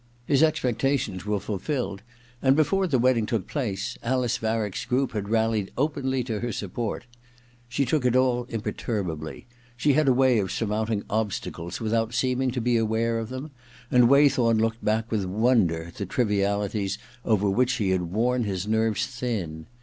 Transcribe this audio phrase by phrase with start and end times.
[0.25, 2.01] His expecta tions were fulfilled,
[2.41, 7.05] and before the wedding took place Alice Varick's group had rallied openly to her support.
[7.69, 9.45] She took it all im perturbably:
[9.77, 13.51] she had a way of surmounting obstacles without seeming to be aware of them,
[13.91, 18.67] and Waythorn looked back with wonder at the trivialities over which he had worn his
[18.67, 19.67] nerves thin.